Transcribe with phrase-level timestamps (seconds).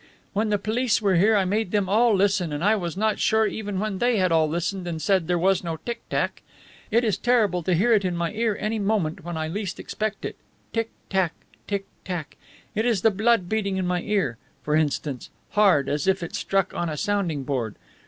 [0.33, 3.45] When the police were here I made them all listen, and I was not sure
[3.45, 6.41] even when they had all listened and said there was no tick tack.
[6.89, 10.25] It is terrible to hear it in my ear any moment when I least expect
[10.25, 10.37] it.
[10.73, 11.33] Tick tack!
[11.67, 12.35] Tick tack!
[12.73, 16.73] It is the blood beating in my ear, for instance, hard, as if it struck
[16.73, 17.75] on a sounding board.